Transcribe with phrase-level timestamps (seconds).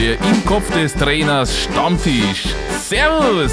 [0.00, 2.54] der im Kopf des Trainers Stammtisch.
[2.88, 3.52] Servus!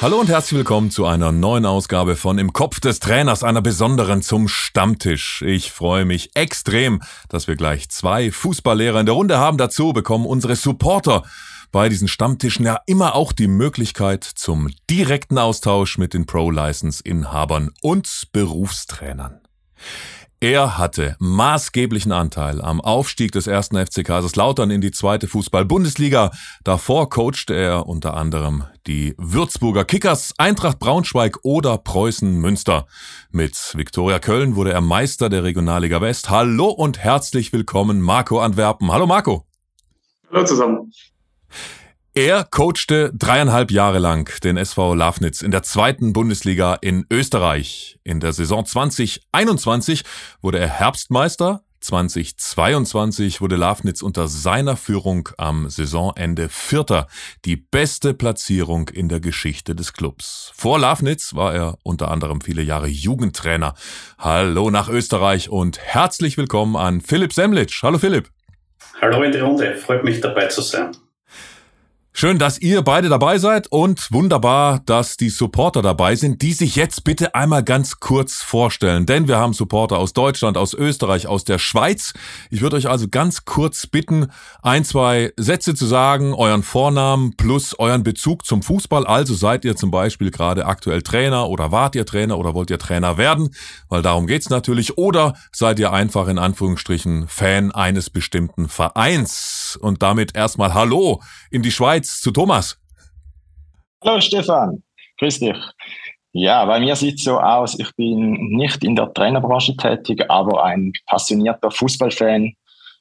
[0.00, 4.22] Hallo und herzlich willkommen zu einer neuen Ausgabe von Im Kopf des Trainers, einer besonderen
[4.22, 5.42] zum Stammtisch.
[5.42, 9.58] Ich freue mich extrem, dass wir gleich zwei Fußballlehrer in der Runde haben.
[9.58, 11.24] Dazu bekommen unsere Supporter
[11.70, 18.28] bei diesen Stammtischen ja immer auch die Möglichkeit zum direkten Austausch mit den Pro-License-Inhabern und
[18.32, 19.42] Berufstrainern.
[20.40, 26.30] Er hatte maßgeblichen Anteil am Aufstieg des ersten FC Kaiserslautern in die zweite Fußball-Bundesliga.
[26.62, 32.86] Davor coachte er unter anderem die Würzburger Kickers, Eintracht Braunschweig oder Preußen Münster.
[33.32, 36.30] Mit Viktoria Köln wurde er Meister der Regionalliga West.
[36.30, 38.92] Hallo und herzlich willkommen, Marco Antwerpen.
[38.92, 39.44] Hallo Marco.
[40.30, 40.92] Hallo zusammen.
[42.18, 48.00] Er coachte dreieinhalb Jahre lang den SV Lafnitz in der zweiten Bundesliga in Österreich.
[48.02, 50.02] In der Saison 2021
[50.42, 51.62] wurde er Herbstmeister.
[51.78, 57.06] 2022 wurde Lafnitz unter seiner Führung am Saisonende Vierter,
[57.44, 60.50] die beste Platzierung in der Geschichte des Clubs.
[60.56, 63.74] Vor Lafnitz war er unter anderem viele Jahre Jugendtrainer.
[64.18, 67.80] Hallo nach Österreich und herzlich willkommen an Philipp Semlitsch.
[67.84, 68.28] Hallo Philipp.
[69.00, 70.96] Hallo in die Runde, freut mich dabei zu sein.
[72.20, 76.74] Schön, dass ihr beide dabei seid und wunderbar, dass die Supporter dabei sind, die sich
[76.74, 79.06] jetzt bitte einmal ganz kurz vorstellen.
[79.06, 82.14] Denn wir haben Supporter aus Deutschland, aus Österreich, aus der Schweiz.
[82.50, 87.78] Ich würde euch also ganz kurz bitten, ein, zwei Sätze zu sagen, euren Vornamen plus
[87.78, 89.06] euren Bezug zum Fußball.
[89.06, 92.80] Also seid ihr zum Beispiel gerade aktuell Trainer oder wart ihr Trainer oder wollt ihr
[92.80, 93.54] Trainer werden?
[93.88, 94.98] Weil darum geht's natürlich.
[94.98, 99.78] Oder seid ihr einfach in Anführungsstrichen Fan eines bestimmten Vereins?
[99.80, 102.78] Und damit erstmal Hallo in die Schweiz jetzt zu Thomas.
[104.04, 104.82] Hallo Stefan,
[105.18, 105.56] grüß dich.
[106.32, 110.64] Ja, bei mir sieht es so aus, ich bin nicht in der Trainerbranche tätig, aber
[110.64, 112.52] ein passionierter Fußballfan,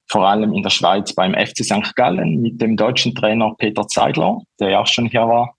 [0.09, 1.95] vor allem in der Schweiz beim FC St.
[1.95, 5.53] Gallen mit dem deutschen Trainer Peter Zeidler, der ja auch schon hier war.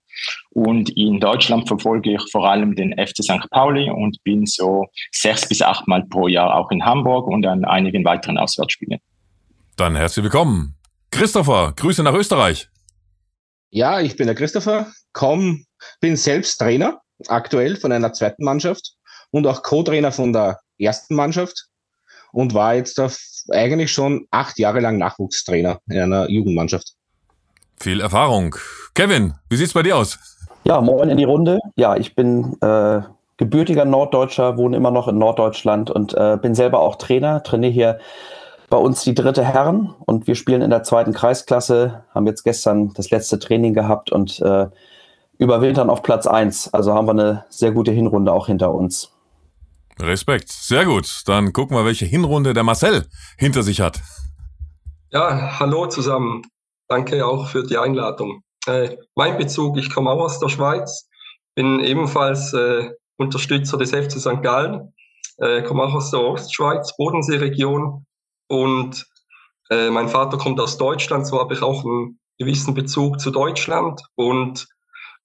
[0.49, 3.49] Und in Deutschland verfolge ich vor allem den FC St.
[3.51, 7.63] Pauli und bin so sechs bis acht Mal pro Jahr auch in Hamburg und an
[7.63, 8.99] einigen weiteren Auswärtsspielen.
[9.77, 10.75] Dann herzlich willkommen.
[11.11, 12.67] Christopher, Grüße nach Österreich.
[13.71, 15.65] Ja, ich bin der Christopher, komm,
[16.01, 18.93] bin selbst Trainer, aktuell von einer zweiten Mannschaft
[19.31, 21.67] und auch Co-Trainer von der ersten Mannschaft
[22.31, 22.99] und war jetzt
[23.51, 26.93] eigentlich schon acht Jahre lang Nachwuchstrainer in einer Jugendmannschaft.
[27.77, 28.55] Viel Erfahrung.
[28.93, 30.17] Kevin, wie sieht's bei dir aus?
[30.63, 31.59] Ja, moin in die Runde.
[31.75, 33.01] Ja, ich bin äh,
[33.37, 37.99] gebürtiger Norddeutscher, wohne immer noch in Norddeutschland und äh, bin selber auch Trainer, trainiere hier
[38.69, 42.93] bei uns die dritte Herren und wir spielen in der zweiten Kreisklasse, haben jetzt gestern
[42.93, 44.67] das letzte Training gehabt und äh,
[45.37, 46.73] überwintern auf Platz 1.
[46.73, 49.11] Also haben wir eine sehr gute Hinrunde auch hinter uns.
[49.99, 51.23] Respekt, sehr gut.
[51.25, 53.07] Dann gucken wir, welche Hinrunde der Marcel
[53.37, 53.99] hinter sich hat.
[55.11, 56.43] Ja, hallo zusammen.
[56.87, 58.41] Danke auch für die Einladung.
[58.67, 61.09] Äh, mein Bezug, ich komme auch aus der Schweiz,
[61.55, 64.41] bin ebenfalls äh, Unterstützer des FC St.
[64.41, 64.93] Gallen,
[65.37, 68.05] äh, komme auch aus der Ostschweiz, Bodenseeregion
[68.49, 69.05] und
[69.69, 74.01] äh, mein Vater kommt aus Deutschland, so habe ich auch einen gewissen Bezug zu Deutschland
[74.15, 74.67] und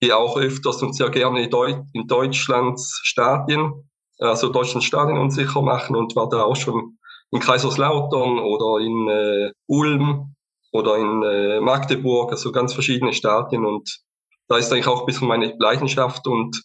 [0.01, 1.49] gehe auch öfters und sehr gerne
[1.93, 6.99] in Deutschlands Stadien, also Deutschlands Stadien unsicher machen und war da auch schon
[7.31, 10.35] in Kaiserslautern oder in äh, Ulm
[10.73, 14.01] oder in äh, Magdeburg, also ganz verschiedene Stadien und
[14.49, 16.62] da ist eigentlich auch ein bisschen meine Leidenschaft und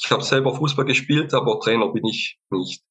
[0.00, 2.82] ich habe selber Fußball gespielt, aber Trainer bin ich nicht.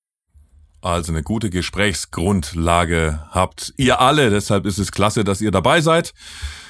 [0.87, 4.29] Also eine gute Gesprächsgrundlage habt ihr alle.
[4.29, 6.13] Deshalb ist es klasse, dass ihr dabei seid.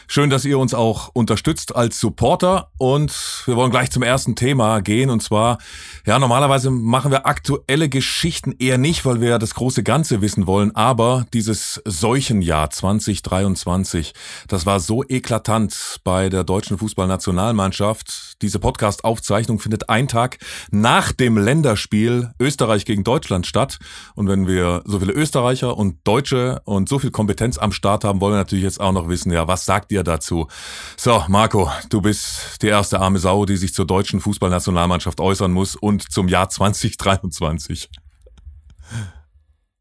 [0.10, 2.72] Schön, dass ihr uns auch unterstützt als Supporter.
[2.78, 5.10] Und wir wollen gleich zum ersten Thema gehen.
[5.10, 5.58] Und zwar,
[6.06, 10.74] ja, normalerweise machen wir aktuelle Geschichten eher nicht, weil wir das große Ganze wissen wollen,
[10.74, 14.14] aber dieses Seuchenjahr 2023,
[14.48, 18.42] das war so eklatant bei der deutschen Fußballnationalmannschaft.
[18.42, 20.38] Diese Podcast-Aufzeichnung findet ein Tag
[20.72, 23.78] nach dem Länderspiel Österreich gegen Deutschland statt.
[24.16, 28.22] Und wenn wir so viele Österreicher und Deutsche und so viel Kompetenz am Start haben,
[28.22, 30.48] wollen wir natürlich jetzt auch noch wissen, ja, was sagt ihr dir dazu.
[30.96, 35.76] So, Marco, du bist die erste arme Sau, die sich zur deutschen Fußballnationalmannschaft äußern muss
[35.76, 37.90] und zum Jahr 2023.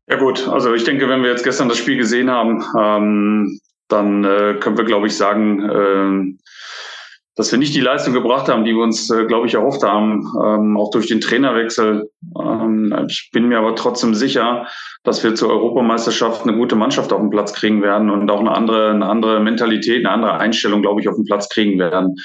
[0.08, 4.24] Ja gut, also ich denke, wenn wir jetzt gestern das Spiel gesehen haben, ähm, dann
[4.24, 6.36] äh, können wir, glaube ich, sagen, äh,
[7.36, 10.26] dass wir nicht die Leistung gebracht haben, die wir uns, äh, glaube ich, erhofft haben,
[10.42, 12.10] ähm, auch durch den Trainerwechsel.
[12.40, 14.66] Ähm, ich bin mir aber trotzdem sicher,
[15.04, 18.52] dass wir zur Europameisterschaft eine gute Mannschaft auf den Platz kriegen werden und auch eine
[18.52, 22.16] andere, eine andere Mentalität, eine andere Einstellung, glaube ich, auf den Platz kriegen werden.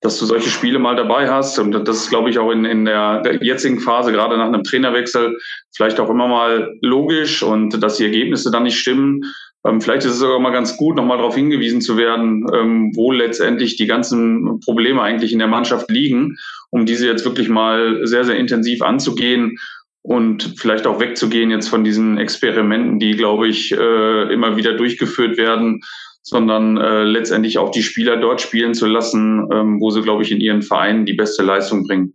[0.00, 2.86] Dass du solche Spiele mal dabei hast und das ist, glaube ich, auch in, in
[2.86, 5.36] der, der jetzigen Phase, gerade nach einem Trainerwechsel,
[5.74, 9.22] vielleicht auch immer mal logisch und dass die Ergebnisse dann nicht stimmen.
[9.66, 13.12] Ähm, vielleicht ist es sogar mal ganz gut, nochmal darauf hingewiesen zu werden, ähm, wo
[13.12, 16.36] letztendlich die ganzen Probleme eigentlich in der Mannschaft liegen,
[16.70, 19.58] um diese jetzt wirklich mal sehr, sehr intensiv anzugehen
[20.02, 25.38] und vielleicht auch wegzugehen jetzt von diesen Experimenten, die, glaube ich, äh, immer wieder durchgeführt
[25.38, 25.80] werden,
[26.20, 30.30] sondern äh, letztendlich auch die Spieler dort spielen zu lassen, ähm, wo sie, glaube ich,
[30.30, 32.14] in ihren Vereinen die beste Leistung bringen.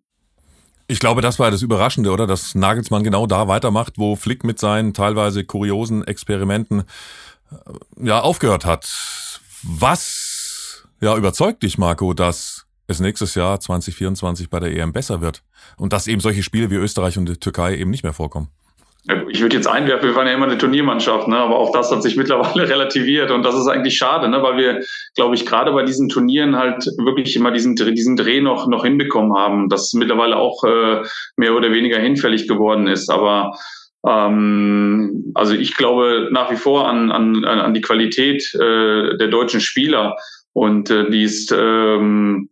[0.88, 2.26] Ich glaube, das war das Überraschende, oder?
[2.26, 6.84] Dass Nagelsmann genau da weitermacht, wo Flick mit seinen teilweise kuriosen Experimenten
[7.98, 8.88] ja aufgehört hat.
[9.64, 15.44] Was ja überzeugt dich, Marco, dass es nächstes Jahr 2024 bei der EM besser wird
[15.78, 18.50] und dass eben solche Spiele wie Österreich und die Türkei eben nicht mehr vorkommen?
[19.30, 21.38] Ich würde jetzt einwerfen, wir waren ja immer eine Turniermannschaft, ne?
[21.38, 24.44] aber auch das hat sich mittlerweile relativiert und das ist eigentlich schade, ne?
[24.44, 24.84] weil wir,
[25.16, 29.34] glaube ich, gerade bei diesen Turnieren halt wirklich immer diesen, diesen Dreh noch, noch hinbekommen
[29.36, 31.04] haben, dass es mittlerweile auch äh,
[31.38, 33.10] mehr oder weniger hinfällig geworden ist.
[33.10, 33.58] Aber
[34.08, 39.62] ähm, also ich glaube nach wie vor an, an, an die Qualität äh, der deutschen
[39.62, 40.16] Spieler
[40.54, 42.50] und äh, die ist ähm,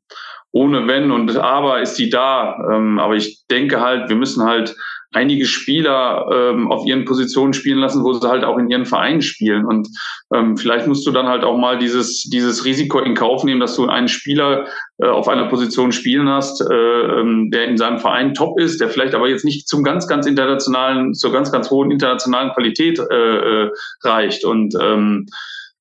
[0.51, 2.57] ohne Wenn und Aber ist die da.
[2.71, 4.75] Ähm, aber ich denke halt, wir müssen halt
[5.13, 9.21] einige Spieler ähm, auf ihren Positionen spielen lassen, wo sie halt auch in ihren Vereinen
[9.21, 9.65] spielen.
[9.65, 9.87] Und
[10.33, 13.75] ähm, vielleicht musst du dann halt auch mal dieses, dieses Risiko in Kauf nehmen, dass
[13.75, 14.67] du einen Spieler
[14.97, 18.89] äh, auf einer Position spielen hast, äh, ähm, der in seinem Verein top ist, der
[18.89, 23.13] vielleicht aber jetzt nicht zum ganz, ganz internationalen, zur ganz, ganz hohen internationalen Qualität äh,
[23.13, 23.71] äh,
[24.03, 24.43] reicht.
[24.43, 25.27] Und ähm,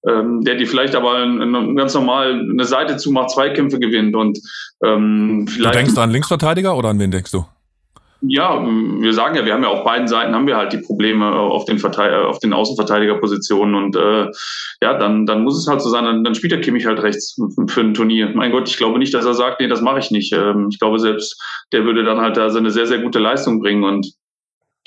[0.07, 1.27] ähm, der die vielleicht aber
[1.75, 4.39] ganz normal eine Seite zumacht, Zweikämpfe gewinnt und
[4.85, 5.75] ähm, vielleicht.
[5.75, 7.45] Du denkst an Linksverteidiger oder an wen denkst du?
[8.23, 11.33] Ja, wir sagen ja, wir haben ja auf beiden Seiten haben wir halt die Probleme
[11.33, 14.31] auf den, Verteid auf den Außenverteidigerpositionen und äh,
[14.83, 17.37] ja, dann, dann muss es halt so sein, dann, dann spielt der Kimmich halt rechts
[17.69, 18.31] für ein Turnier.
[18.35, 20.33] Mein Gott, ich glaube nicht, dass er sagt, nee, das mache ich nicht.
[20.33, 21.41] Ähm, ich glaube selbst,
[21.73, 24.15] der würde dann halt da seine sehr, sehr gute Leistung bringen und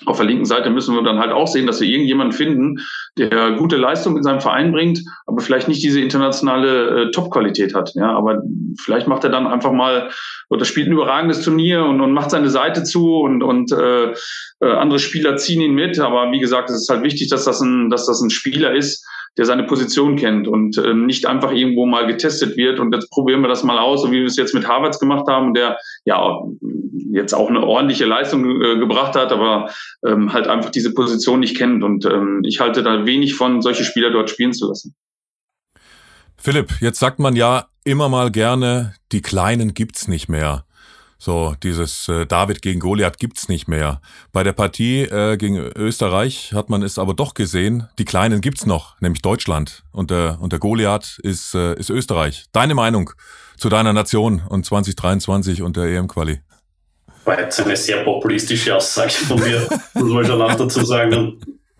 [0.06, 2.80] auf der linken Seite müssen wir dann halt auch sehen, dass wir irgendjemanden finden,
[3.18, 7.94] der gute Leistung in seinem Verein bringt, aber vielleicht nicht diese internationale äh, Top-Qualität hat.
[7.96, 8.42] Ja, aber
[8.78, 10.10] vielleicht macht er dann einfach mal
[10.50, 14.14] oder spielt ein überragendes Turnier und, und macht seine Seite zu und, und äh,
[14.62, 16.00] äh, andere Spieler ziehen ihn mit.
[16.00, 19.06] Aber wie gesagt, es ist halt wichtig, dass das ein, dass das ein Spieler ist,
[19.38, 22.80] der seine Position kennt und äh, nicht einfach irgendwo mal getestet wird.
[22.80, 25.28] Und jetzt probieren wir das mal aus, so wie wir es jetzt mit Harvards gemacht
[25.28, 26.40] haben, der ja
[27.12, 29.72] jetzt auch eine ordentliche Leistung äh, gebracht hat, aber
[30.06, 31.84] ähm, halt einfach diese Position nicht kennt.
[31.84, 34.96] Und ähm, ich halte da wenig von, solche Spieler dort spielen zu lassen.
[36.38, 40.66] Philipp, jetzt sagt man ja immer mal gerne, die Kleinen gibt's nicht mehr.
[41.22, 44.00] So, dieses äh, David gegen Goliath gibt's nicht mehr.
[44.32, 48.66] Bei der Partie äh, gegen Österreich hat man es aber doch gesehen, die Kleinen gibt's
[48.66, 49.84] noch, nämlich Deutschland.
[49.92, 52.46] Und der, und der Goliath ist, äh, ist Österreich.
[52.54, 53.12] Deine Meinung
[53.58, 56.40] zu deiner Nation und 2023 und der EM-Quali?
[57.26, 61.38] War jetzt eine sehr populistische Aussage von mir, muss man schon auch dazu sagen.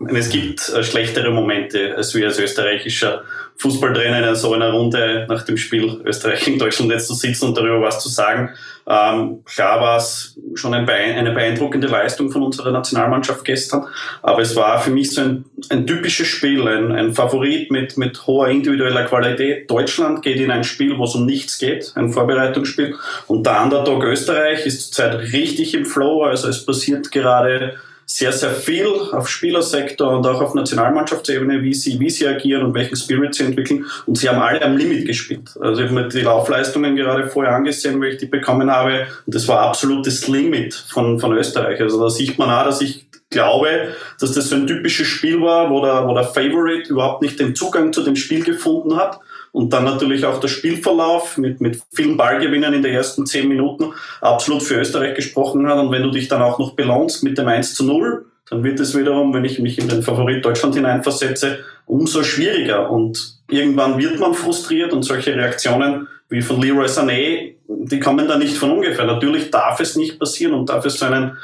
[0.08, 3.22] Es gibt äh, schlechtere Momente, als wir als österreichischer
[3.56, 7.56] Fußballtrainer in so einer Runde nach dem Spiel Österreich gegen Deutschland jetzt zu sitzen und
[7.58, 8.50] darüber was zu sagen.
[8.88, 13.86] Ähm, klar war es schon ein Beein eine beeindruckende Leistung von unserer Nationalmannschaft gestern,
[14.22, 18.26] aber es war für mich so ein, ein typisches Spiel, ein, ein Favorit mit, mit
[18.26, 19.70] hoher individueller Qualität.
[19.70, 24.02] Deutschland geht in ein Spiel, wo es um nichts geht, ein Vorbereitungsspiel, und der Underdog
[24.04, 27.74] Österreich ist zurzeit richtig im Flow, also es passiert gerade
[28.12, 32.74] sehr, sehr viel auf Spielersektor und auch auf Nationalmannschaftsebene, wie sie, wie sie agieren und
[32.74, 33.86] welchen Spirit sie entwickeln.
[34.04, 35.56] Und sie haben alle am Limit gespielt.
[35.60, 39.06] Also ich habe mir die Laufleistungen gerade vorher angesehen, weil ich bekommen habe.
[39.26, 41.80] Und das war absolutes Limit von, von Österreich.
[41.80, 45.70] Also da sieht man auch, dass ich glaube, dass das so ein typisches Spiel war,
[45.70, 49.20] wo der, wo der Favorite überhaupt nicht den Zugang zu dem Spiel gefunden hat
[49.52, 53.92] und dann natürlich auch der Spielverlauf mit, mit vielen Ballgewinnen in den ersten zehn Minuten
[54.20, 55.78] absolut für Österreich gesprochen hat.
[55.78, 58.80] Und wenn du dich dann auch noch belohnst mit dem 1 zu 0, dann wird
[58.80, 62.90] es wiederum, wenn ich mich in den Favorit Deutschland hineinversetze, umso schwieriger.
[62.90, 68.38] Und irgendwann wird man frustriert und solche Reaktionen wie von Leroy Sané, die kommen da
[68.38, 69.04] nicht von ungefähr.
[69.04, 71.36] Natürlich darf es nicht passieren und darf es so einen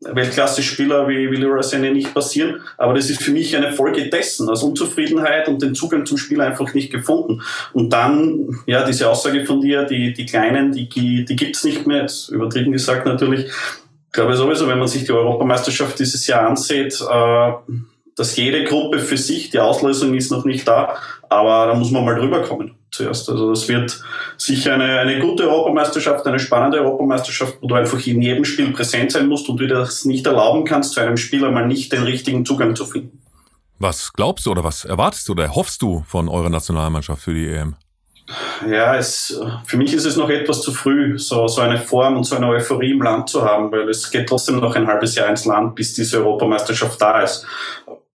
[0.00, 2.60] Weltklasse-Spieler wie, wie Leroy Sané nicht passieren.
[2.76, 6.40] Aber das ist für mich eine Folge dessen, aus Unzufriedenheit und den Zugang zum Spiel
[6.40, 7.42] einfach nicht gefunden.
[7.72, 10.88] Und dann, ja, diese Aussage von dir, die, die Kleinen, die,
[11.24, 13.46] die gibt's nicht mehr, jetzt übertrieben gesagt natürlich.
[13.46, 17.52] Ich glaube sowieso, wenn man sich die Europameisterschaft dieses Jahr ansieht, äh,
[18.16, 20.96] dass jede Gruppe für sich, die Auslösung ist noch nicht da,
[21.28, 23.28] aber da muss man mal drüber kommen zuerst.
[23.28, 24.02] Also das wird
[24.36, 29.12] sicher eine, eine gute Europameisterschaft, eine spannende Europameisterschaft, wo du einfach in jedem Spiel präsent
[29.12, 32.02] sein musst und du dir das nicht erlauben kannst, zu einem Spieler mal nicht den
[32.02, 33.22] richtigen Zugang zu finden.
[33.78, 37.46] Was glaubst du oder was erwartest du oder hoffst du von eurer Nationalmannschaft für die
[37.46, 37.76] EM?
[38.68, 42.24] Ja, es, für mich ist es noch etwas zu früh, so, so eine Form und
[42.24, 45.28] so eine Euphorie im Land zu haben, weil es geht trotzdem noch ein halbes Jahr
[45.28, 47.46] ins Land, bis diese Europameisterschaft da ist.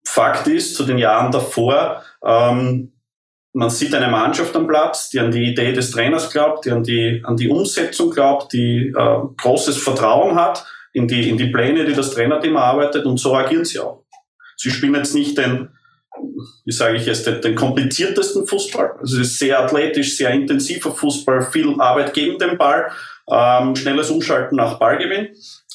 [0.04, 2.92] Fakt ist, zu den Jahren davor, ähm,
[3.52, 6.84] man sieht eine Mannschaft am Platz, die an die Idee des Trainers glaubt, die an
[6.84, 11.84] die, an die Umsetzung glaubt, die äh, großes Vertrauen hat in die, in die Pläne,
[11.84, 14.04] die das Trainerteam arbeitet und so agieren sie auch.
[14.56, 15.70] Sie spielen jetzt nicht den,
[16.64, 18.96] wie sage ich jetzt, den, den kompliziertesten Fußball.
[19.00, 22.90] Also es ist sehr athletisch, sehr intensiver Fußball, viel Arbeit gegen den Ball,
[23.28, 25.28] ähm, schnelles Umschalten nach Ballgewinn.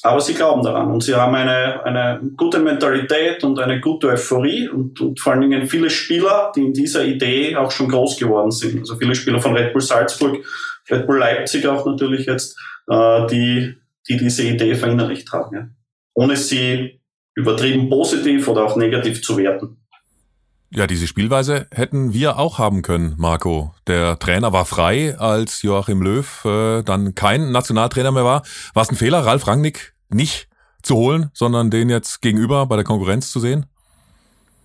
[0.06, 4.68] Aber sie glauben daran und sie haben eine, eine gute Mentalität und eine gute Euphorie
[4.68, 8.52] und, und vor allen Dingen viele Spieler, die in dieser Idee auch schon groß geworden
[8.52, 8.78] sind.
[8.78, 10.44] Also viele Spieler von Red Bull Salzburg,
[10.88, 12.56] Red Bull Leipzig auch natürlich jetzt,
[12.88, 13.74] äh, die,
[14.08, 15.56] die diese Idee verinnerlicht haben.
[15.56, 15.68] Ja.
[16.14, 17.00] Ohne sie
[17.34, 19.76] übertrieben positiv oder auch negativ zu werten.
[20.70, 23.74] Ja, diese Spielweise hätten wir auch haben können, Marco.
[23.88, 28.44] Der Trainer war frei, als Joachim Löw äh, dann kein Nationaltrainer mehr war.
[28.72, 30.48] War es ein Fehler, Ralf Rangnick nicht
[30.82, 33.66] zu holen, sondern den jetzt gegenüber bei der Konkurrenz zu sehen?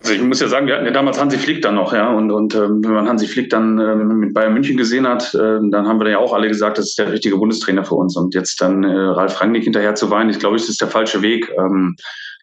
[0.02, 2.10] Also ich muss ja sagen, wir hatten ja damals Hansi Flick dann noch, ja.
[2.10, 5.38] Und, und äh, wenn man Hansi Flick dann äh, mit Bayern München gesehen hat, äh,
[5.38, 8.16] dann haben wir ja auch alle gesagt, das ist der richtige Bundestrainer für uns.
[8.16, 11.22] Und jetzt dann äh, Ralf Rangnick hinterher zu weinen, ich glaube, das ist der falsche
[11.22, 11.52] Weg.
[11.56, 11.94] Ähm,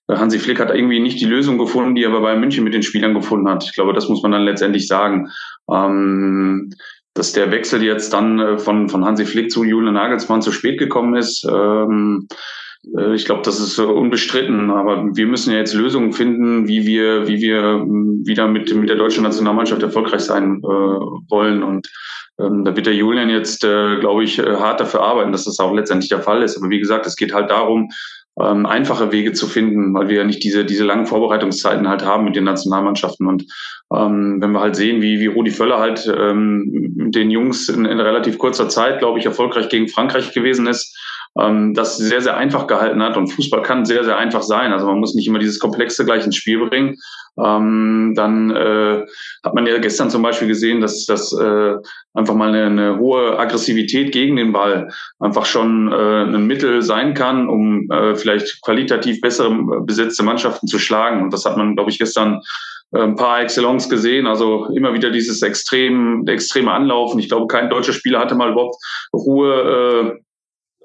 [0.10, 2.82] Hansi Flick hat irgendwie nicht die Lösung gefunden, die er bei Bayern München mit den
[2.82, 3.64] Spielern gefunden hat.
[3.66, 5.30] Ich glaube, das muss man dann letztendlich sagen.
[5.70, 6.72] Ähm,
[7.14, 10.80] dass der Wechsel jetzt dann äh, von, von Hansi Flick zu Julian Nagelsmann zu spät
[10.80, 12.36] gekommen ist, ähm, äh,
[13.14, 14.72] ich glaube, das ist unbestritten.
[14.72, 18.90] Aber wir müssen ja jetzt Lösungen finden, wie wir, wie wir ähm, wieder mit, mit
[18.90, 21.62] der deutschen Nationalmannschaft erfolgreich sein äh, wollen.
[21.64, 21.90] Und
[22.40, 25.60] ähm, da wird der Julian jetzt, äh, glaube ich, äh, hart dafür arbeiten, dass das
[25.60, 26.58] auch letztendlich der Fall ist.
[26.58, 27.90] Aber wie gesagt, es geht halt darum,
[28.42, 32.24] ähm, einfache Wege zu finden, weil wir ja nicht diese, diese langen Vorbereitungszeiten halt haben
[32.24, 33.28] mit den Nationalmannschaften.
[33.28, 33.46] Und
[33.94, 38.00] ähm, wenn wir halt sehen, wie, wie Rudi Völler halt ähm, den Jungs in, in
[38.00, 40.98] relativ kurzer Zeit, glaube ich, erfolgreich gegen Frankreich gewesen ist,
[41.38, 43.18] ähm, das sehr, sehr einfach gehalten hat.
[43.18, 44.72] Und Fußball kann sehr, sehr einfach sein.
[44.74, 46.96] Also man muss nicht immer dieses Komplexe gleich ins Spiel bringen.
[47.38, 49.06] Ähm, dann äh,
[49.44, 51.76] hat man ja gestern zum Beispiel gesehen, dass das äh,
[52.14, 57.14] einfach mal eine, eine hohe Aggressivität gegen den Ball einfach schon äh, ein Mittel sein
[57.14, 59.52] kann, um äh, vielleicht qualitativ bessere
[59.84, 61.22] besetzte Mannschaften zu schlagen.
[61.22, 62.42] Und das hat man, glaube ich, gestern
[62.92, 64.28] äh, ein paar Excellence gesehen.
[64.28, 67.20] Also immer wieder dieses extrem, extreme Anlaufen.
[67.20, 68.76] Ich glaube, kein deutscher Spieler hatte mal überhaupt
[69.14, 70.20] Ruhe, äh,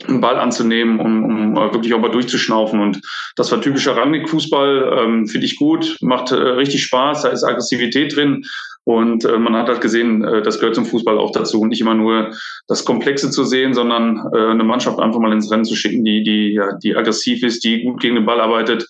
[0.09, 2.81] einen Ball anzunehmen, um, um äh, wirklich auch mal durchzuschnaufen.
[2.81, 3.01] Und
[3.37, 8.15] das war typischer Rangnick-Fußball, ähm, finde ich gut, macht äh, richtig Spaß, da ist Aggressivität
[8.17, 8.45] drin.
[8.85, 11.61] Und äh, man hat halt gesehen, äh, das gehört zum Fußball auch dazu.
[11.61, 12.33] Und nicht immer nur
[12.69, 16.23] das Komplexe zu sehen, sondern äh, eine Mannschaft einfach mal ins Rennen zu schicken, die,
[16.23, 18.87] die, ja, die aggressiv ist, die gut gegen den Ball arbeitet.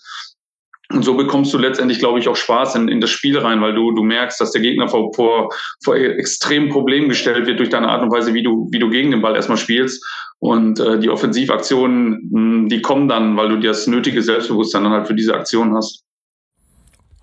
[0.94, 3.74] Und so bekommst du letztendlich, glaube ich, auch Spaß in, in das Spiel rein, weil
[3.74, 7.88] du, du merkst, dass der Gegner vor, vor, vor extremen Problemen gestellt wird durch deine
[7.88, 10.04] Art und Weise, wie du, wie du gegen den Ball erstmal spielst.
[10.38, 14.92] Und äh, die Offensivaktionen, mh, hm, die kommen dann, weil du das nötige Selbstbewusstsein dann
[14.92, 16.04] halt für diese Aktion hast.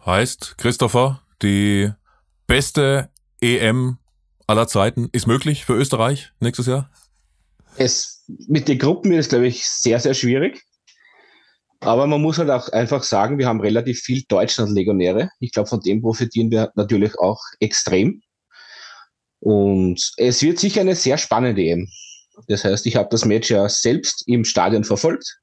[0.06, 1.92] Heißt, Christopher, die
[2.48, 3.10] beste
[3.40, 4.00] EM
[4.48, 6.90] aller Zeiten ist möglich für Österreich nächstes Jahr?
[7.78, 10.66] Es, mit den Gruppen ist, glaube ich, sehr, sehr schwierig.
[11.82, 15.32] Aber man muss halt auch einfach sagen, wir haben relativ viel Deutschland-Legionäre.
[15.40, 18.22] Ich glaube, von dem profitieren wir natürlich auch extrem.
[19.40, 21.90] Und es wird sicher eine sehr spannende EM.
[22.48, 25.40] Das heißt, ich habe das Match ja selbst im Stadion verfolgt.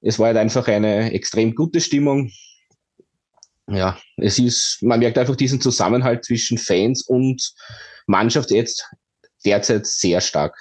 [0.00, 2.32] Es war halt einfach eine extrem gute Stimmung.
[3.68, 7.52] Ja, es ist, man merkt einfach diesen Zusammenhalt zwischen Fans und
[8.06, 8.88] Mannschaft jetzt
[9.44, 10.56] derzeit sehr stark.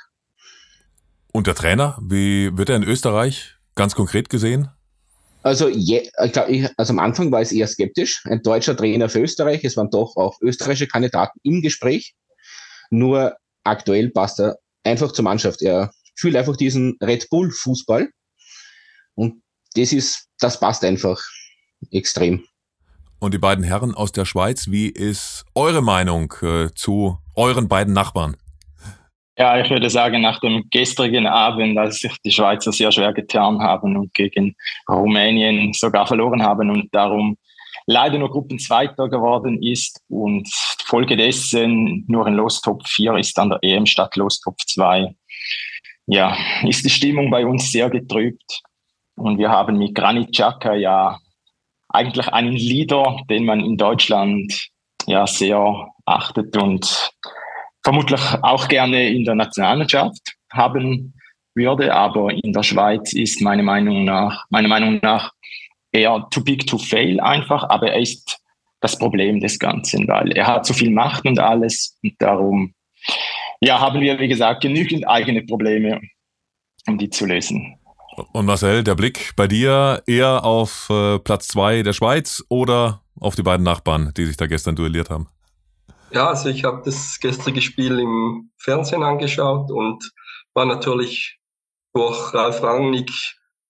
[1.31, 4.69] Und der Trainer, wie wird er in Österreich ganz konkret gesehen?
[5.43, 8.23] Also, je, ich glaub, ich, also am Anfang war es eher skeptisch.
[8.25, 9.63] Ein deutscher Trainer für Österreich.
[9.63, 12.15] Es waren doch auch österreichische Kandidaten im Gespräch.
[12.89, 15.61] Nur aktuell passt er einfach zur Mannschaft.
[15.61, 18.09] Er fühlt einfach diesen Red Bull Fußball.
[19.13, 19.43] Und
[19.75, 21.21] das ist, das passt einfach
[21.91, 22.43] extrem.
[23.19, 27.93] Und die beiden Herren aus der Schweiz, wie ist eure Meinung äh, zu euren beiden
[27.93, 28.35] Nachbarn?
[29.37, 33.59] Ja, ich würde sagen, nach dem gestrigen Abend, als sich die Schweizer sehr schwer getan
[33.59, 34.55] haben und gegen
[34.89, 37.37] Rumänien sogar verloren haben und darum
[37.85, 40.47] leider nur Gruppenzweiter geworden ist und
[40.85, 45.13] Folge dessen nur ein Lostop 4 ist an der EM statt Lostop 2.
[46.07, 48.61] Ja, ist die Stimmung bei uns sehr getrübt
[49.15, 51.19] und wir haben mit Granit Xhaka ja
[51.89, 54.69] eigentlich einen Leader, den man in Deutschland
[55.07, 57.11] ja sehr achtet und
[57.85, 61.13] vermutlich auch gerne in der Nationalmannschaft haben
[61.53, 65.31] würde, aber in der Schweiz ist meine Meinung nach, meiner Meinung nach
[65.91, 68.39] eher too big to fail einfach, aber er ist
[68.81, 72.73] das Problem des Ganzen, weil er hat so viel Macht und alles und darum
[73.61, 76.01] ja, haben wir, wie gesagt, genügend eigene Probleme,
[76.87, 77.77] um die zu lösen.
[78.33, 83.35] Und Marcel, der Blick bei dir eher auf äh, Platz zwei der Schweiz oder auf
[83.35, 85.27] die beiden Nachbarn, die sich da gestern duelliert haben?
[86.11, 90.11] Ja, also ich habe das gestrige Spiel im Fernsehen angeschaut und
[90.53, 91.39] war natürlich
[91.93, 93.11] durch Ralf Rangnick,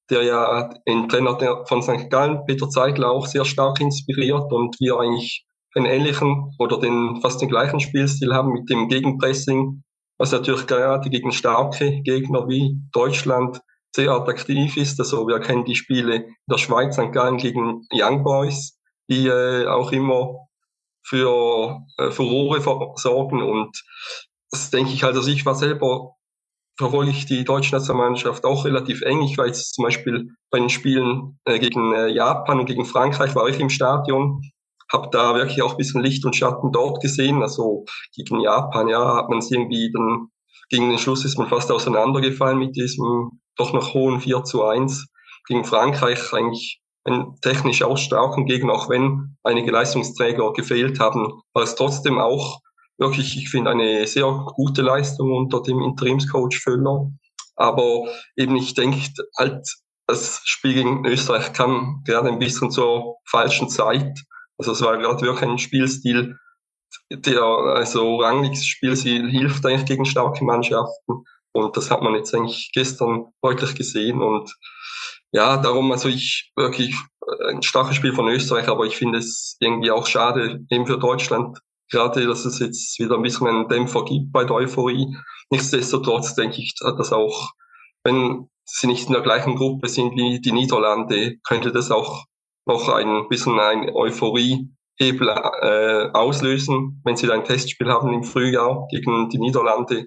[0.10, 2.10] der ja den Trainer von St.
[2.10, 7.42] Gallen, Peter Zeigler, auch sehr stark inspiriert und wir eigentlich einen ähnlichen oder den fast
[7.42, 9.84] den gleichen Spielstil haben mit dem Gegenpressing,
[10.18, 13.60] was natürlich gerade gegen starke Gegner wie Deutschland
[13.96, 15.00] sehr attraktiv ist.
[15.00, 17.12] Also wir kennen die Spiele in der Schweiz, St.
[17.12, 18.78] Gallen gegen Young Boys,
[19.10, 20.48] die äh, auch immer
[21.06, 22.62] für äh, Furore
[22.98, 23.42] sorgen.
[23.42, 23.84] Und
[24.52, 26.16] das denke ich halt, also ich war selber,
[26.78, 29.22] verfolge ich die deutsche Nationalmannschaft auch relativ eng.
[29.22, 33.36] Ich war jetzt zum Beispiel bei den Spielen äh, gegen äh, Japan und gegen Frankreich,
[33.36, 34.42] war ich im Stadion,
[34.92, 37.42] habe da wirklich auch ein bisschen Licht und Schatten dort gesehen.
[37.44, 37.86] Also
[38.16, 40.30] gegen Japan, ja, hat man es irgendwie dann,
[40.70, 45.08] gegen den Schluss ist man fast auseinandergefallen mit diesem doch noch hohen 4 zu 1.
[45.48, 51.64] Gegen Frankreich eigentlich ein technisch auch starken Gegner, auch wenn einige Leistungsträger gefehlt haben, war
[51.64, 52.60] es trotzdem auch
[52.98, 57.12] wirklich, ich finde, eine sehr gute Leistung unter dem Interimscoach Völler.
[57.56, 59.00] Aber eben, ich denke,
[59.38, 59.68] halt,
[60.08, 64.20] das Spiel gegen Österreich kam gerade ein bisschen zur falschen Zeit.
[64.58, 66.38] Also es war gerade wirklich ein Spielstil,
[67.12, 71.24] der, also Rangnicks Spielstil hilft eigentlich gegen starke Mannschaften.
[71.54, 74.22] Und das hat man jetzt eigentlich gestern deutlich gesehen.
[74.22, 74.54] Und
[75.36, 76.96] ja, darum, also ich wirklich
[77.28, 80.98] äh, ein starkes Spiel von Österreich, aber ich finde es irgendwie auch schade, eben für
[80.98, 81.60] Deutschland,
[81.92, 85.14] gerade, dass es jetzt wieder ein bisschen einen Dämpfer gibt bei der Euphorie.
[85.50, 87.52] Nichtsdestotrotz denke ich, hat das auch,
[88.06, 92.24] wenn sie nicht in der gleichen Gruppe sind wie die Niederlande, könnte das auch
[92.66, 98.88] noch ein bisschen ein Euphoriehebel äh, auslösen, wenn sie da ein Testspiel haben im Frühjahr
[98.90, 100.06] gegen die Niederlande.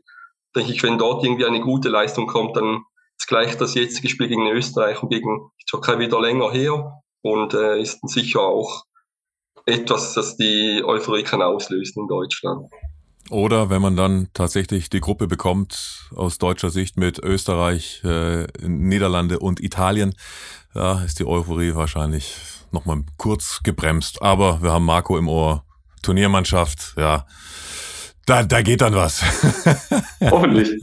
[0.56, 2.80] Denke ich, wenn dort irgendwie eine gute Leistung kommt, dann
[3.26, 7.80] gleich das jetzige Spiel gegen Österreich und gegen die Türkei wieder länger her und äh,
[7.80, 8.84] ist sicher auch
[9.66, 12.68] etwas, das die Euphorie kann auslösen in Deutschland.
[13.30, 19.38] Oder wenn man dann tatsächlich die Gruppe bekommt aus deutscher Sicht mit Österreich, äh, Niederlande
[19.38, 20.14] und Italien,
[20.72, 22.36] da ist die Euphorie wahrscheinlich
[22.70, 24.22] nochmal kurz gebremst.
[24.22, 25.64] Aber wir haben Marco im Ohr,
[26.02, 27.26] Turniermannschaft, ja.
[28.28, 29.22] Da, da geht dann was.
[30.20, 30.68] Hoffentlich.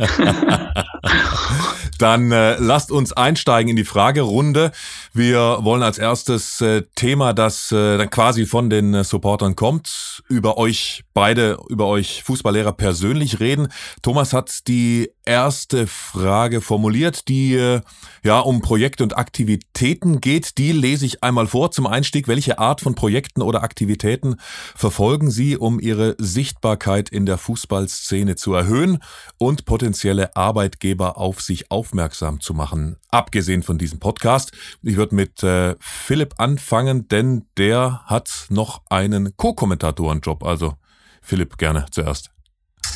[2.00, 4.72] dann äh, lasst uns einsteigen in die Fragerunde.
[5.14, 10.24] Wir wollen als erstes äh, Thema, das äh, dann quasi von den äh, Supportern kommt,
[10.28, 13.68] über euch beide, über euch Fußballlehrer persönlich reden.
[14.02, 17.82] Thomas hat die erste Frage formuliert, die äh,
[18.24, 20.58] ja um Projekte und Aktivitäten geht.
[20.58, 22.28] Die lese ich einmal vor zum Einstieg.
[22.28, 24.36] Welche Art von Projekten oder Aktivitäten
[24.76, 29.00] verfolgen Sie, um Ihre Sichtbarkeit in der Fußballszene zu erhöhen
[29.38, 32.98] und potenzielle Arbeitgeber auf sich aufmerksam zu machen?
[33.10, 34.52] Abgesehen von diesem Podcast.
[34.84, 40.44] Ich würde mit äh, Philipp anfangen, denn der hat noch einen Co-Kommentatorenjob.
[40.44, 40.76] Also
[41.22, 42.35] Philipp, gerne zuerst.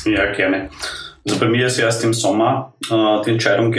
[0.04, 0.70] Ja, gerne.
[1.26, 3.72] Also bei mir ist erst im Sommer äh, die Entscheidung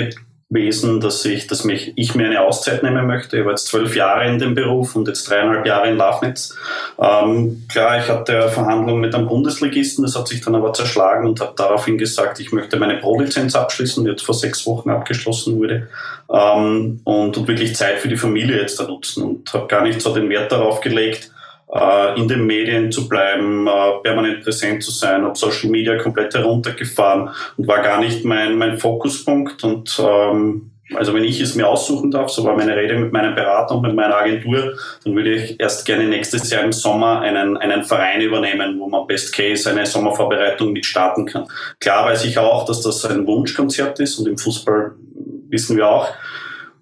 [0.52, 3.40] gewesen, dass ich, dass mich, ich mir eine Auszeit nehmen möchte.
[3.40, 6.56] Ich war jetzt zwölf Jahre in dem Beruf und jetzt dreieinhalb Jahre in Lafnitz.
[7.02, 11.40] Ähm, klar, ich hatte Verhandlungen mit einem Bundesligisten, das hat sich dann aber zerschlagen und
[11.40, 15.88] habe daraufhin gesagt, ich möchte meine Pro-Lizenz abschließen, die jetzt vor sechs Wochen abgeschlossen wurde.
[16.30, 20.02] Ähm, und, und wirklich Zeit für die Familie jetzt da nutzen und habe gar nicht
[20.02, 21.32] so den Wert darauf gelegt,
[22.16, 23.72] in den Medien zu bleiben, äh,
[24.04, 28.78] permanent präsent zu sein, habe Social Media komplett heruntergefahren und war gar nicht mein, mein
[28.78, 29.64] Fokuspunkt.
[29.64, 33.36] Und ähm, also wenn ich es mir aussuchen darf, so war meine Rede mit meinem
[33.36, 34.74] Berater und mit meiner Agentur,
[35.06, 39.08] dann würde ich erst gerne nächstes Jahr im Sommer einen, einen Verein übernehmen, wo man
[39.08, 41.48] Best Case eine Sommervorbereitung mit starten kann.
[41.80, 44.92] Klar weiß ich auch, dass das ein Wunschkonzert ist und im Fußball
[45.50, 46.10] wissen wir auch,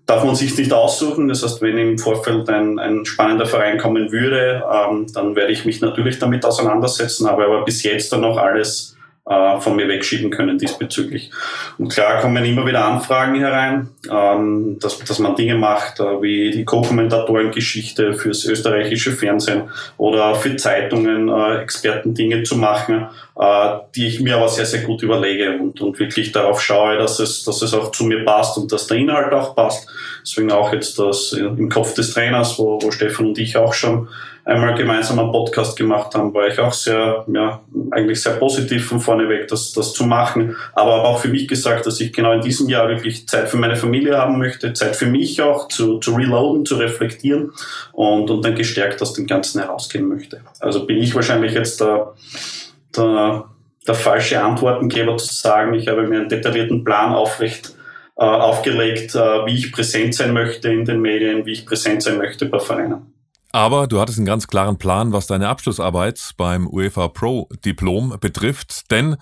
[0.10, 1.28] darf man sich nicht aussuchen.
[1.28, 5.66] Das heißt, wenn im Vorfeld ein, ein spannender Verein kommen würde, ähm, dann werde ich
[5.66, 8.96] mich natürlich damit auseinandersetzen, habe aber bis jetzt dann noch alles
[9.30, 11.30] äh, von mir wegschieben können diesbezüglich.
[11.78, 16.52] Und klar kommen immer wieder Anfragen herein, ähm, dass, dass man Dinge macht, äh, wie
[16.52, 23.08] die Co-Kommentatoren-Geschichte fürs österreichische Fernsehen oder für Zeitungen, äh, Experten Dinge zu machen,
[23.40, 27.20] äh, die ich mir aber sehr, sehr gut überlege und, und wirklich darauf schaue, dass
[27.20, 29.88] es, dass es auch zu mir passt und dass der Inhalt auch passt.
[30.30, 34.08] Deswegen auch jetzt das im Kopf des Trainers, wo, wo Stefan und ich auch schon
[34.46, 37.62] einmal gemeinsam einen Podcast gemacht haben, war ich auch sehr, ja,
[37.92, 40.56] eigentlich sehr positiv von vorne weg, das, das zu machen.
[40.74, 43.58] Aber habe auch für mich gesagt, dass ich genau in diesem Jahr wirklich Zeit für
[43.58, 47.52] meine Familie haben möchte, Zeit für mich auch zu, zu reloaden, zu reflektieren
[47.94, 50.42] und, und dann gestärkt aus dem Ganzen herausgehen möchte.
[50.60, 52.14] Also bin ich wahrscheinlich jetzt der,
[52.96, 53.46] der,
[53.88, 57.74] der falsche Antwortengeber zu sagen, ich habe mir einen detaillierten Plan aufrecht
[58.26, 62.46] aufgelegt, äh, wie ich präsent sein möchte in den Medien, wie ich präsent sein möchte
[62.46, 63.14] bei Vereinen.
[63.52, 68.92] Aber du hattest einen ganz klaren Plan, was deine Abschlussarbeit beim UEFA Pro Diplom betrifft,
[68.92, 69.18] denn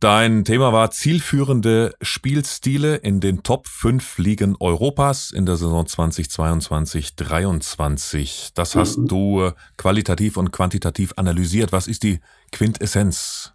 [0.00, 8.50] Dein Thema war zielführende Spielstile in den Top 5 Ligen Europas in der Saison 2022-23.
[8.54, 9.08] Das hast mhm.
[9.08, 11.72] du qualitativ und quantitativ analysiert.
[11.72, 12.20] Was ist die
[12.52, 13.53] Quintessenz?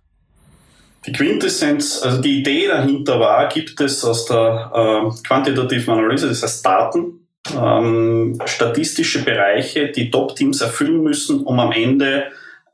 [1.05, 6.43] Die Quintessenz, also die Idee dahinter war, gibt es aus der äh, quantitativen Analyse, das
[6.43, 12.25] heißt Daten, ähm, statistische Bereiche, die Top-Teams erfüllen müssen, um am Ende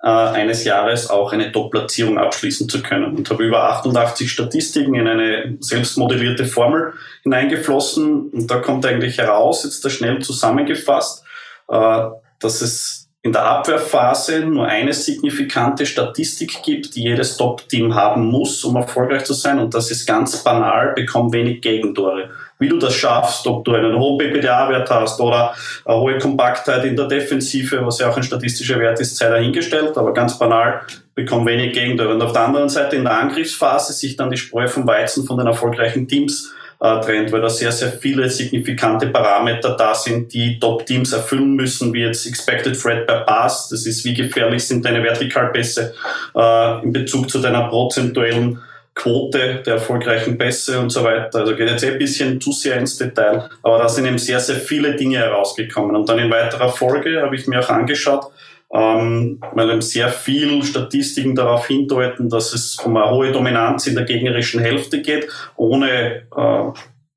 [0.01, 3.15] äh, eines Jahres auch eine Top-Platzierung abschließen zu können.
[3.15, 8.29] Und habe über 88 Statistiken in eine selbstmodellierte Formel hineingeflossen.
[8.29, 11.23] Und da kommt eigentlich heraus, jetzt da schnell zusammengefasst,
[11.69, 12.01] äh,
[12.39, 18.63] dass es in der Abwehrphase nur eine signifikante Statistik gibt, die jedes Top-Team haben muss,
[18.63, 19.57] um erfolgreich zu sein.
[19.57, 23.97] Und das ist ganz banal, bekommt wenig Gegentore wie du das schaffst, ob du einen
[23.97, 28.79] hohen PPDA-Wert hast oder eine hohe Kompaktheit in der Defensive, was ja auch ein statistischer
[28.79, 30.81] Wert ist, sei dahingestellt, aber ganz banal,
[31.13, 32.13] bekommen wenig Gegentore.
[32.13, 35.37] Und auf der anderen Seite in der Angriffsphase sich dann die Spreu vom Weizen von
[35.37, 40.59] den erfolgreichen Teams äh, trennt, weil da sehr, sehr viele signifikante Parameter da sind, die
[40.59, 45.03] Top-Teams erfüllen müssen, wie jetzt Expected Threat per Pass, das ist, wie gefährlich sind deine
[45.03, 45.93] Vertikalpässe
[46.35, 48.59] äh, in Bezug zu deiner prozentuellen
[48.95, 51.39] Quote der erfolgreichen Pässe und so weiter.
[51.39, 54.39] Also geht jetzt eh ein bisschen zu sehr ins Detail, aber da sind eben sehr,
[54.39, 55.95] sehr viele Dinge herausgekommen.
[55.97, 58.31] Und dann in weiterer Folge habe ich mir auch angeschaut,
[58.75, 64.03] ähm, weil sehr viel Statistiken darauf hindeuten, dass es um eine hohe Dominanz in der
[64.03, 66.71] gegnerischen Hälfte geht, ohne äh,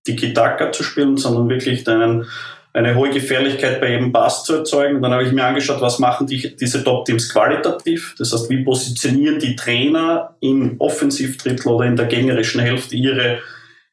[0.04, 2.26] Tiki-Taka zu spielen, sondern wirklich einen
[2.74, 5.02] eine hohe Gefährlichkeit bei jedem Pass zu erzeugen.
[5.02, 8.14] dann habe ich mir angeschaut, was machen die, diese Top-Teams qualitativ.
[8.18, 13.38] Das heißt, wie positionieren die Trainer im Offensivdrittel oder in der gegnerischen Hälfte ihre,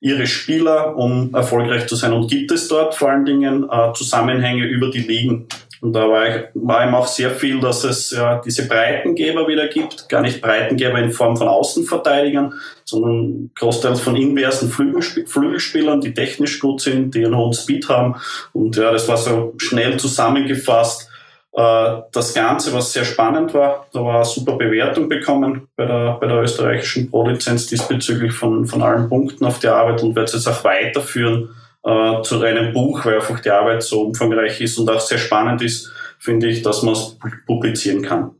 [0.01, 2.13] ihre Spieler, um erfolgreich zu sein.
[2.13, 5.47] Und gibt es dort vor allen Dingen äh, Zusammenhänge über die Ligen?
[5.81, 9.67] Und da war, ich, war ihm auch sehr viel, dass es ja diese Breitengeber wieder
[9.67, 10.09] gibt.
[10.09, 12.53] Gar nicht Breitengeber in Form von Außenverteidigern,
[12.85, 18.15] sondern großteils von inversen Flügelspielern, die technisch gut sind, die einen hohen Speed haben.
[18.53, 21.09] Und ja, das war so schnell zusammengefasst.
[21.53, 26.17] Äh, das Ganze, was sehr spannend war, da war eine super Bewertung bekommen bei der,
[26.19, 30.33] bei der österreichischen Pro-Lizenz diesbezüglich von, von allen Punkten auf die Arbeit und werde es
[30.33, 31.49] jetzt auch weiterführen
[31.85, 35.61] äh, zu einem Buch, weil einfach die Arbeit so umfangreich ist und auch sehr spannend
[35.61, 38.31] ist, finde ich, dass man es publizieren kann.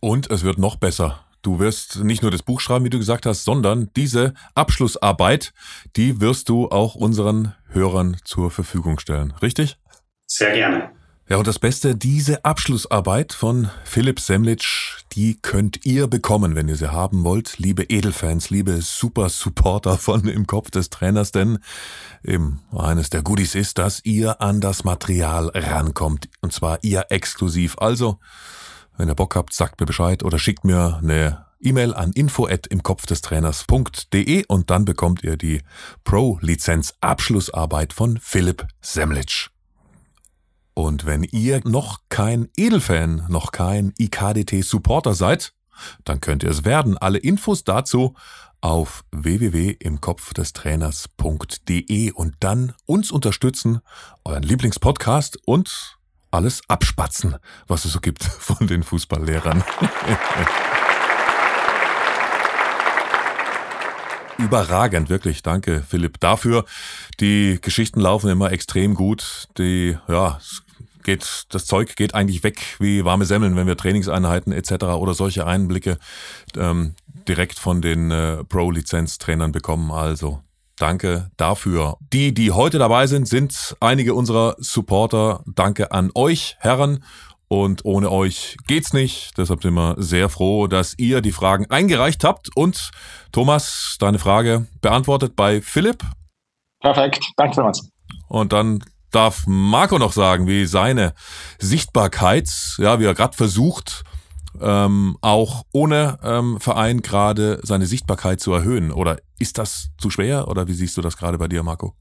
[0.00, 1.24] Und es wird noch besser.
[1.40, 5.52] Du wirst nicht nur das Buch schreiben, wie du gesagt hast, sondern diese Abschlussarbeit,
[5.96, 9.32] die wirst du auch unseren Hörern zur Verfügung stellen.
[9.42, 9.76] Richtig?
[10.26, 10.90] Sehr gerne.
[11.26, 16.76] Ja, und das Beste, diese Abschlussarbeit von Philipp Semlitsch, die könnt ihr bekommen, wenn ihr
[16.76, 21.60] sie haben wollt, liebe Edelfans, liebe Super-Supporter von Im Kopf des Trainers, denn
[22.22, 27.76] eben eines der Goodies ist, dass ihr an das Material rankommt, und zwar ihr exklusiv.
[27.78, 28.18] Also,
[28.98, 32.66] wenn ihr Bock habt, sagt mir Bescheid oder schickt mir eine E-Mail an info at
[32.66, 35.62] im Kopf des Trainers.de und dann bekommt ihr die
[36.04, 39.53] Pro-Lizenz Abschlussarbeit von Philipp Semlitsch.
[40.74, 45.54] Und wenn ihr noch kein Edelfan, noch kein IKDT-Supporter seid,
[46.04, 46.98] dann könnt ihr es werden.
[46.98, 48.14] Alle Infos dazu
[48.60, 53.80] auf www.imkopfdestrainers.de und dann uns unterstützen,
[54.24, 55.98] euren Lieblingspodcast und
[56.30, 57.36] alles abspatzen,
[57.68, 59.62] was es so gibt von den Fußballlehrern.
[64.38, 65.42] Überragend, wirklich.
[65.42, 66.64] Danke, Philipp, dafür.
[67.20, 69.46] Die Geschichten laufen immer extrem gut.
[69.58, 70.40] Die, ja,
[71.04, 74.84] geht, das Zeug geht eigentlich weg wie warme Semmeln, wenn wir Trainingseinheiten etc.
[74.84, 75.98] oder solche Einblicke
[76.56, 76.94] ähm,
[77.28, 79.90] direkt von den äh, Pro-Lizenz-Trainern bekommen.
[79.90, 80.40] Also
[80.78, 81.96] danke dafür.
[82.12, 85.42] Die, die heute dabei sind, sind einige unserer Supporter.
[85.46, 87.04] Danke an euch, Herren.
[87.48, 89.36] Und ohne euch geht's nicht.
[89.38, 92.48] Deshalb sind wir sehr froh, dass ihr die Fragen eingereicht habt.
[92.56, 92.90] Und
[93.32, 96.02] Thomas, deine Frage beantwortet bei Philipp.
[96.80, 97.24] Perfekt.
[97.36, 97.88] Danke vielmals.
[98.28, 98.82] Und dann
[99.14, 101.14] darf Marco noch sagen, wie seine
[101.58, 102.48] Sichtbarkeit,
[102.78, 104.02] ja, wie er gerade versucht,
[104.60, 108.92] ähm, auch ohne ähm, Verein gerade seine Sichtbarkeit zu erhöhen.
[108.92, 110.48] Oder ist das zu schwer?
[110.48, 111.94] Oder wie siehst du das gerade bei dir, Marco?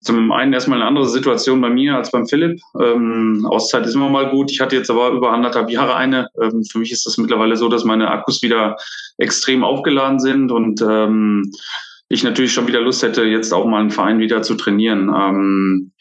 [0.00, 2.60] Zum einen erstmal eine andere Situation bei mir als beim Philipp.
[2.78, 4.50] Ähm, Auszeit ist immer mal gut.
[4.50, 6.28] Ich hatte jetzt aber über anderthalb Jahre eine.
[6.42, 8.76] Ähm, für mich ist das mittlerweile so, dass meine Akkus wieder
[9.16, 11.50] extrem aufgeladen sind und ähm,
[12.08, 15.08] ich natürlich schon wieder Lust hätte, jetzt auch mal einen Verein wieder zu trainieren.
[15.14, 15.92] Ähm,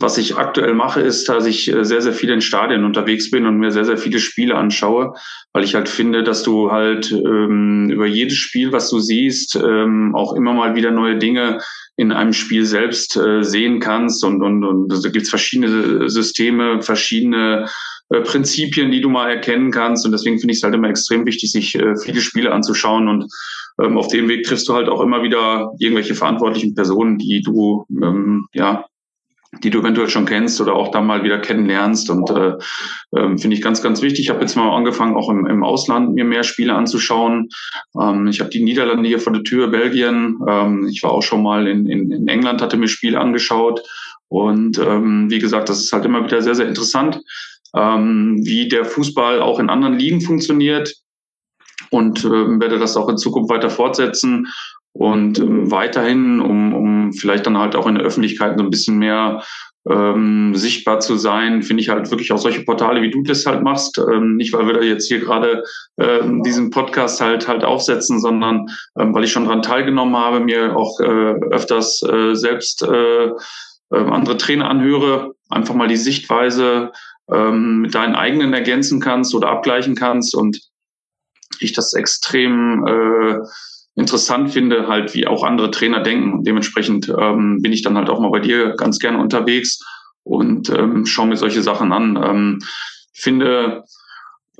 [0.00, 3.46] was ich aktuell mache, ist, dass ich äh, sehr, sehr viel in Stadien unterwegs bin
[3.46, 5.14] und mir sehr, sehr viele Spiele anschaue,
[5.52, 10.14] weil ich halt finde, dass du halt ähm, über jedes Spiel, was du siehst, ähm,
[10.14, 11.60] auch immer mal wieder neue Dinge
[11.96, 14.24] in einem Spiel selbst äh, sehen kannst.
[14.24, 17.68] Und, und, und da gibt es verschiedene Systeme, verschiedene
[18.10, 20.04] äh, Prinzipien, die du mal erkennen kannst.
[20.04, 23.08] Und deswegen finde ich es halt immer extrem wichtig, sich äh, viele Spiele anzuschauen.
[23.08, 23.32] Und
[23.80, 27.86] ähm, auf dem Weg triffst du halt auch immer wieder irgendwelche verantwortlichen Personen, die du
[27.90, 28.84] ähm, ja
[29.62, 32.10] die du eventuell schon kennst oder auch da mal wieder kennenlernst.
[32.10, 32.54] Und äh,
[33.12, 34.20] äh, finde ich ganz, ganz wichtig.
[34.20, 37.48] Ich habe jetzt mal angefangen, auch im, im Ausland mir mehr Spiele anzuschauen.
[38.00, 40.38] Ähm, ich habe die Niederlande hier vor der Tür, Belgien.
[40.48, 43.82] Ähm, ich war auch schon mal in, in, in England, hatte mir Spiele angeschaut.
[44.28, 47.20] Und ähm, wie gesagt, das ist halt immer wieder sehr, sehr interessant,
[47.76, 50.94] ähm, wie der Fußball auch in anderen Ligen funktioniert.
[51.94, 54.48] Und äh, werde das auch in Zukunft weiter fortsetzen
[54.92, 58.98] und ähm, weiterhin, um, um vielleicht dann halt auch in der Öffentlichkeit so ein bisschen
[58.98, 59.42] mehr
[59.90, 63.62] ähm, sichtbar zu sein, finde ich halt wirklich auch solche Portale, wie du das halt
[63.62, 63.98] machst.
[63.98, 65.62] Ähm, nicht, weil wir da jetzt hier gerade
[65.98, 68.66] ähm, diesen Podcast halt halt aufsetzen, sondern
[68.98, 73.32] ähm, weil ich schon dran teilgenommen habe, mir auch äh, öfters äh, selbst äh, äh,
[73.90, 76.92] andere Trainer anhöre, einfach mal die Sichtweise
[77.32, 80.60] ähm, mit deinen eigenen ergänzen kannst oder abgleichen kannst und
[81.60, 83.38] ich das extrem äh,
[83.96, 86.32] interessant finde, halt wie auch andere Trainer denken.
[86.32, 89.80] Und dementsprechend ähm, bin ich dann halt auch mal bei dir ganz gerne unterwegs
[90.24, 92.20] und ähm, schaue mir solche Sachen an.
[92.22, 92.58] Ähm,
[93.12, 93.84] finde,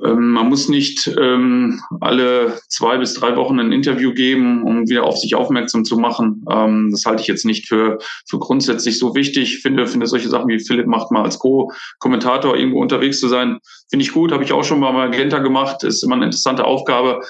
[0.03, 5.03] ähm, man muss nicht ähm, alle zwei bis drei Wochen ein Interview geben, um wieder
[5.03, 6.43] auf sich aufmerksam zu machen.
[6.51, 9.55] Ähm, das halte ich jetzt nicht für, für grundsätzlich so wichtig.
[9.55, 13.59] Ich finde, finde solche Sachen wie Philipp macht mal als Co-Kommentator irgendwo unterwegs zu sein,
[13.89, 14.31] finde ich gut.
[14.31, 15.83] Habe ich auch schon mal bei Magenta gemacht.
[15.83, 17.21] Ist immer eine interessante Aufgabe.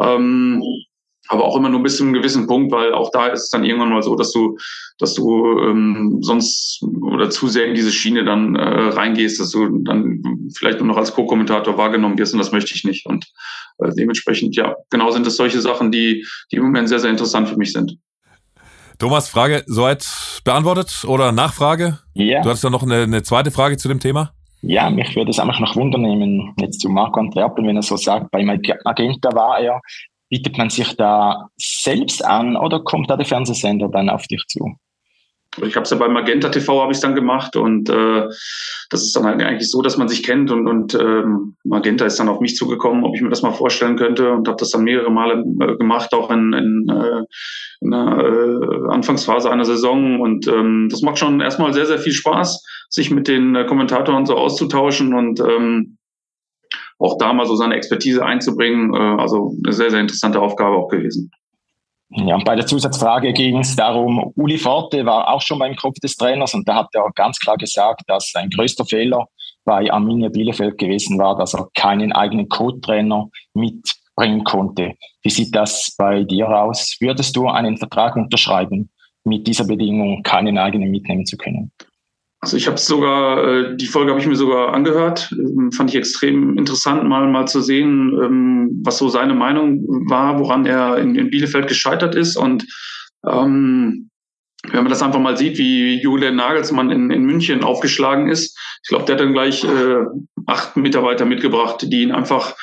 [0.00, 0.62] Ähm,
[1.28, 3.64] aber auch immer nur bis zu einem gewissen Punkt, weil auch da ist es dann
[3.64, 4.58] irgendwann mal so, dass du,
[4.98, 9.78] dass du ähm, sonst oder zu sehr in diese Schiene dann äh, reingehst, dass du
[9.84, 10.22] dann
[10.54, 13.06] vielleicht nur noch als Co-Kommentator wahrgenommen wirst und das möchte ich nicht.
[13.06, 13.26] Und
[13.78, 17.48] äh, dementsprechend, ja, genau sind es solche Sachen, die, die im Moment sehr, sehr interessant
[17.48, 17.96] für mich sind.
[18.98, 20.06] Thomas, Frage soweit
[20.44, 21.98] beantwortet oder Nachfrage?
[22.14, 22.42] Ja.
[22.42, 24.32] Du hattest da noch eine, eine zweite Frage zu dem Thema?
[24.66, 28.30] Ja, mich würde es einfach noch wundern jetzt zu Marco Antwerpen, wenn er so sagt,
[28.30, 29.80] bei Magenta war er
[30.34, 34.76] Bietet man sich da selbst an oder kommt da der Fernsehsender dann auf dich zu?
[35.62, 38.24] Ich habe es ja bei Magenta TV habe ich dann gemacht und äh,
[38.90, 42.18] das ist dann halt eigentlich so, dass man sich kennt und, und ähm, Magenta ist
[42.18, 44.82] dann auf mich zugekommen, ob ich mir das mal vorstellen könnte und habe das dann
[44.82, 47.22] mehrere Male äh, gemacht, auch in, in, äh,
[47.80, 52.12] in der äh, Anfangsphase einer Saison und ähm, das macht schon erstmal sehr, sehr viel
[52.12, 55.98] Spaß, sich mit den äh, Kommentatoren so auszutauschen und ähm,
[56.98, 58.94] auch da mal so seine Expertise einzubringen.
[58.94, 61.30] Äh, also eine sehr, sehr interessante Aufgabe auch gewesen.
[62.10, 65.98] Ja, und bei der Zusatzfrage ging es darum, Uli Forte war auch schon beim Kopf
[66.00, 69.26] des Trainers und da hat er ganz klar gesagt, dass sein größter Fehler
[69.64, 74.92] bei Arminia Bielefeld gewesen war, dass er keinen eigenen Co-Trainer mitbringen konnte.
[75.22, 76.96] Wie sieht das bei dir aus?
[77.00, 78.90] Würdest du einen Vertrag unterschreiben
[79.24, 81.72] mit dieser Bedingung, keinen eigenen mitnehmen zu können?
[82.44, 85.96] Also ich habe sogar, äh, die Folge habe ich mir sogar angehört, ähm, fand ich
[85.96, 91.14] extrem interessant, mal mal zu sehen, ähm, was so seine Meinung war, woran er in,
[91.14, 92.36] in Bielefeld gescheitert ist.
[92.36, 92.66] Und
[93.26, 94.10] ähm,
[94.70, 98.90] wenn man das einfach mal sieht, wie Julian Nagelsmann in, in München aufgeschlagen ist, ich
[98.90, 100.04] glaube, der hat dann gleich äh,
[100.44, 102.56] acht Mitarbeiter mitgebracht, die ihn einfach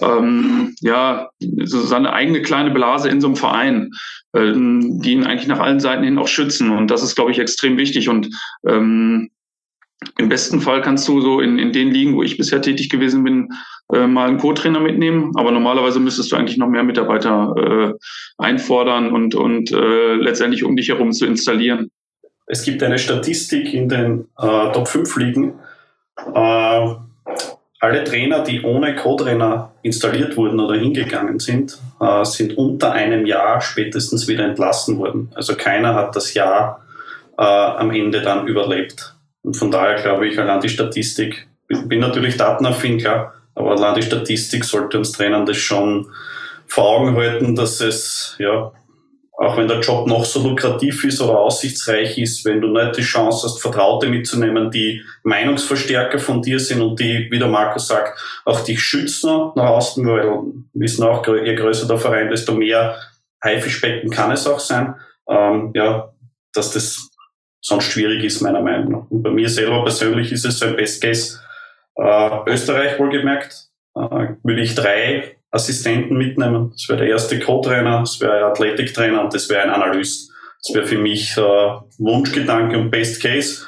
[0.00, 1.30] ähm, ja,
[1.64, 3.90] so seine eigene kleine Blase in so einem Verein,
[4.34, 6.70] ähm, die ihn eigentlich nach allen Seiten hin auch schützen.
[6.70, 8.08] Und das ist, glaube ich, extrem wichtig.
[8.08, 8.30] Und
[8.66, 9.30] ähm,
[10.18, 13.24] im besten Fall kannst du so in, in den Ligen, wo ich bisher tätig gewesen
[13.24, 13.48] bin,
[13.92, 15.32] äh, mal einen Co-Trainer mitnehmen.
[15.36, 17.92] Aber normalerweise müsstest du eigentlich noch mehr Mitarbeiter äh,
[18.38, 21.90] einfordern und, und äh, letztendlich um dich herum zu installieren.
[22.46, 25.54] Es gibt eine Statistik in den äh, Top 5 Ligen.
[27.84, 33.60] Alle Trainer, die ohne Co-Trainer installiert wurden oder hingegangen sind, äh, sind unter einem Jahr
[33.60, 35.30] spätestens wieder entlassen worden.
[35.34, 36.80] Also keiner hat das Jahr
[37.36, 39.14] äh, am Ende dann überlebt.
[39.42, 43.96] Und von daher glaube ich, allein die Statistik, ich bin natürlich datenaffin, klar, aber allein
[43.96, 46.06] die Statistik sollte uns Trainern das schon
[46.66, 48.72] vor Augen halten, dass es ja
[49.36, 53.02] auch wenn der Job noch so lukrativ ist oder aussichtsreich ist, wenn du nicht die
[53.02, 58.18] Chance hast, Vertraute mitzunehmen, die Meinungsverstärker von dir sind und die, wie der Markus sagt,
[58.44, 60.40] auch dich schützen nach außen, weil
[60.74, 62.96] wissen auch, je größer der Verein, desto mehr
[63.42, 64.94] Haifischbecken kann es auch sein.
[65.28, 66.12] Ähm, ja,
[66.52, 67.10] dass das
[67.60, 69.10] sonst schwierig ist, meiner Meinung nach.
[69.10, 71.40] Und bei mir selber persönlich ist es so ein Best Case.
[71.96, 76.70] Äh, Österreich wohlgemerkt, äh, würde ich drei Assistenten mitnehmen.
[76.72, 80.30] Das wäre der erste Co-Trainer, das wäre ein Athletiktrainer und das wäre ein Analyst.
[80.62, 81.40] Das wäre für mich äh,
[81.98, 83.66] Wunschgedanke und Best Case.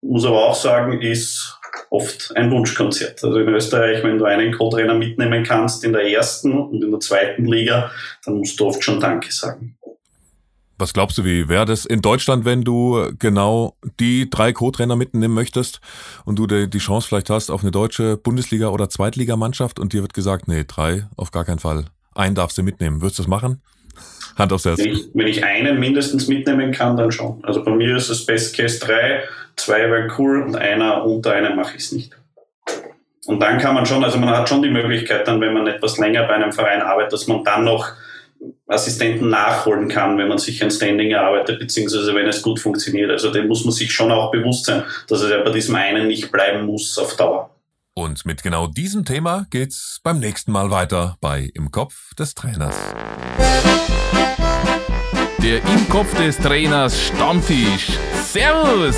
[0.00, 1.58] Muss aber auch sagen, ist
[1.90, 3.22] oft ein Wunschkonzert.
[3.22, 7.00] Also in Österreich, wenn du einen Co-Trainer mitnehmen kannst in der ersten und in der
[7.00, 7.90] zweiten Liga,
[8.24, 9.76] dann musst du oft schon Danke sagen.
[10.80, 15.34] Was glaubst du, wie wäre das in Deutschland, wenn du genau die drei Co-Trainer mitnehmen
[15.34, 15.80] möchtest
[16.24, 20.14] und du die Chance vielleicht hast auf eine deutsche Bundesliga- oder Zweitligamannschaft und dir wird
[20.14, 21.84] gesagt, nee, drei auf gar keinen Fall.
[22.14, 23.02] Einen darfst du mitnehmen.
[23.02, 23.60] Würdest du das machen?
[24.38, 24.78] Hand aufs Herz.
[24.78, 27.44] Wenn ich, wenn ich einen mindestens mitnehmen kann, dann schon.
[27.44, 29.24] Also bei mir ist es Best Case drei,
[29.56, 32.16] zwei wäre cool und einer unter einem mache ich es nicht.
[33.26, 35.98] Und dann kann man schon, also man hat schon die Möglichkeit, dann, wenn man etwas
[35.98, 37.92] länger bei einem Verein arbeitet, dass man dann noch
[38.66, 43.10] Assistenten nachholen kann, wenn man sich ein Standing erarbeitet, beziehungsweise wenn es gut funktioniert.
[43.10, 46.30] Also dem muss man sich schon auch bewusst sein, dass ja bei diesem einen nicht
[46.30, 47.50] bleiben muss auf Dauer.
[47.94, 52.76] Und mit genau diesem Thema geht's beim nächsten Mal weiter bei Im Kopf des Trainers.
[55.42, 57.90] Der Im Kopf des Trainers Stammtisch.
[58.22, 58.96] Servus!